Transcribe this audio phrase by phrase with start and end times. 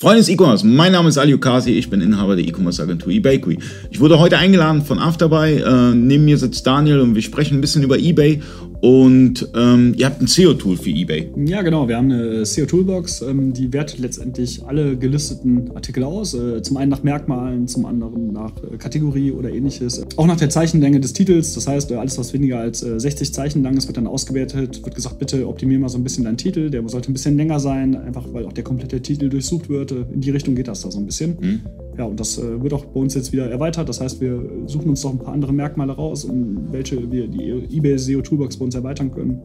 [0.00, 3.58] Freunde des E-Commerce, mein Name ist Ali Okasi, ich bin Inhaber der E-Commerce Agentur eBakery.
[3.90, 7.60] Ich wurde heute eingeladen von Afterbuy, äh, neben mir sitzt Daniel und wir sprechen ein
[7.60, 8.40] bisschen über eBay
[8.80, 11.30] und ähm, ihr habt ein SEO-Tool für eBay.
[11.46, 11.88] Ja, genau.
[11.88, 16.34] Wir haben eine SEO-Toolbox, ähm, die wertet letztendlich alle gelisteten Artikel aus.
[16.34, 20.04] Äh, zum einen nach Merkmalen, zum anderen nach äh, Kategorie oder ähnliches.
[20.16, 21.54] Auch nach der Zeichenlänge des Titels.
[21.54, 24.84] Das heißt, äh, alles, was weniger als 60 äh, Zeichen lang ist, wird dann ausgewertet.
[24.84, 26.70] Wird gesagt, bitte optimier mal so ein bisschen deinen Titel.
[26.70, 29.90] Der sollte ein bisschen länger sein, einfach weil auch der komplette Titel durchsucht wird.
[29.90, 31.36] Äh, in die Richtung geht das da so ein bisschen.
[31.40, 31.60] Mhm.
[31.98, 33.88] Ja, und das äh, wird auch bei uns jetzt wieder erweitert.
[33.88, 37.76] Das heißt, wir suchen uns noch ein paar andere Merkmale raus, um welche wir die
[37.76, 39.40] eBay SEO Toolbox bei uns erweitern können.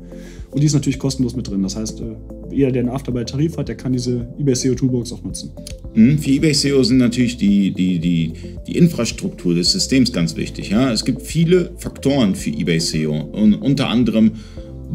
[0.51, 1.63] Und die ist natürlich kostenlos mit drin.
[1.63, 2.15] Das heißt, äh,
[2.51, 5.49] jeder, der einen Afterbuy-Tarif hat, der kann diese eBay SEO Toolbox auch nutzen.
[5.95, 8.33] Mhm, für eBay SEO sind natürlich die, die, die,
[8.67, 10.69] die Infrastruktur des Systems ganz wichtig.
[10.69, 10.91] Ja?
[10.91, 14.33] Es gibt viele Faktoren für eBay SEO und unter anderem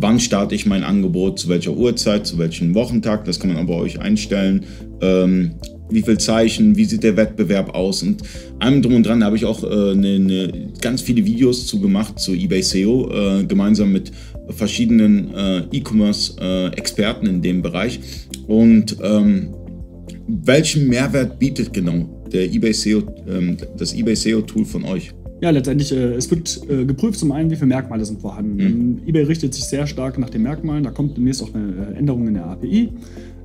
[0.01, 3.79] wann starte ich mein Angebot, zu welcher Uhrzeit, zu welchem Wochentag, das kann man aber
[3.79, 4.65] euch einstellen.
[5.01, 5.57] Ähm,
[5.91, 8.23] wie viel Zeichen, wie sieht der Wettbewerb aus und
[8.59, 12.19] allem drum und dran habe ich auch äh, ne, ne, ganz viele Videos zu gemacht
[12.19, 14.13] zu eBay SEO, äh, gemeinsam mit
[14.51, 18.01] verschiedenen äh, E-Commerce-Experten in dem Bereich.
[18.47, 19.55] Und ähm,
[20.27, 25.13] welchen Mehrwert bietet genau der eBay SEO, ähm, das eBay SEO-Tool von euch?
[25.41, 28.57] Ja, letztendlich, äh, es wird äh, geprüft zum einen, wie viele Merkmale sind vorhanden.
[28.57, 29.03] Mhm.
[29.07, 30.83] eBay richtet sich sehr stark nach den Merkmalen.
[30.83, 32.91] Da kommt demnächst auch eine äh, Änderung in der API.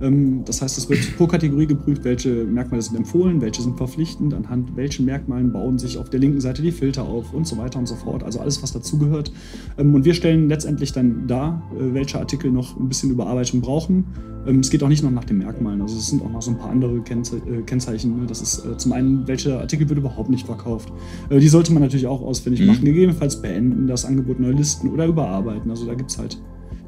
[0.02, 4.34] Ähm, das heißt, es wird pro Kategorie geprüft, welche Merkmale sind empfohlen, welche sind verpflichtend,
[4.34, 7.80] anhand welchen Merkmalen bauen sich auf der linken Seite die Filter auf und so weiter
[7.80, 8.24] und so fort.
[8.24, 9.32] Also alles, was dazugehört.
[9.78, 14.06] Ähm, und wir stellen letztendlich dann dar, äh, welche Artikel noch ein bisschen Überarbeitung brauchen.
[14.46, 16.52] Ähm, es geht auch nicht nur nach den Merkmalen, also es sind auch noch so
[16.52, 18.20] ein paar andere äh, Kennzeichen.
[18.20, 18.26] Ne?
[18.28, 20.92] Das ist äh, zum einen, welcher Artikel wird überhaupt nicht verkauft.
[21.32, 22.68] Die sollte man natürlich auch ausfindig mhm.
[22.68, 25.70] machen, gegebenenfalls beenden, das Angebot neu listen oder überarbeiten.
[25.70, 26.38] Also da gibt es halt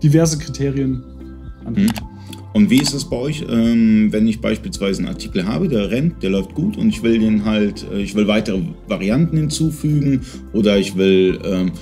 [0.02, 1.04] diverse Kriterien.
[1.68, 1.90] Mhm.
[2.54, 6.24] Und wie ist es bei euch, ähm, wenn ich beispielsweise einen Artikel habe, der rennt,
[6.24, 10.22] der läuft gut und ich will den halt, äh, ich will weitere Varianten hinzufügen
[10.54, 11.74] oder ich will ähm,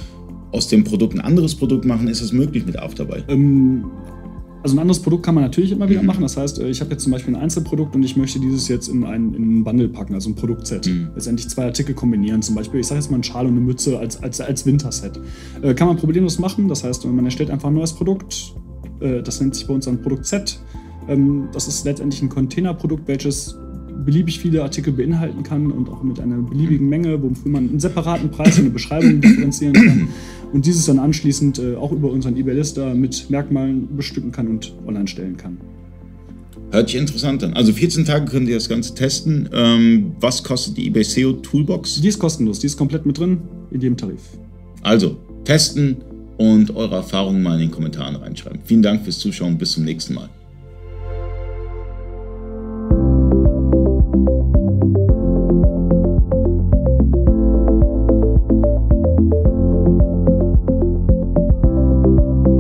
[0.52, 3.24] aus dem Produkt ein anderes Produkt machen, ist das möglich mit Afterbuy?
[3.28, 3.86] Ähm,
[4.64, 6.08] also ein anderes Produkt kann man natürlich immer wieder mhm.
[6.08, 6.22] machen.
[6.22, 8.88] Das heißt, äh, ich habe jetzt zum Beispiel ein Einzelprodukt und ich möchte dieses jetzt
[8.88, 10.88] in ein, in ein Bundle packen, also ein Produktset.
[10.88, 11.10] Mhm.
[11.14, 12.42] Letztendlich zwei Artikel kombinieren.
[12.42, 15.20] Zum Beispiel, ich sage jetzt mal ein Schal und eine Mütze als, als, als Winterset.
[15.62, 16.70] Äh, kann man problemlos machen.
[16.70, 18.56] Das heißt, man erstellt einfach ein neues Produkt,
[19.02, 20.60] äh, das nennt sich bei uns ein Produkt Z.
[21.10, 23.58] Ähm, das ist letztendlich ein Containerprodukt, welches
[24.06, 28.30] beliebig viele Artikel beinhalten kann und auch mit einer beliebigen Menge, wofür man einen separaten
[28.32, 30.08] Preis und eine Beschreibung differenzieren kann
[30.54, 35.08] und dieses dann anschließend äh, auch über unseren eBay-Lister mit Merkmalen bestücken kann und online
[35.08, 35.58] stellen kann.
[36.72, 37.54] Hört sich interessant an.
[37.54, 39.48] Also 14 Tage könnt ihr das Ganze testen.
[39.54, 42.02] Ähm, was kostet die eBay SEO Toolbox?
[42.02, 44.22] Die ist kostenlos, die ist komplett mit drin in jedem Tarif.
[44.82, 45.98] Also testen,
[46.38, 48.60] und eure Erfahrungen mal in den Kommentaren reinschreiben.
[48.66, 49.58] Vielen Dank fürs Zuschauen.
[49.58, 50.30] Bis zum nächsten Mal.